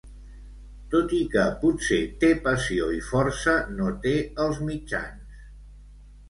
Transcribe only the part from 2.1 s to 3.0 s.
té passió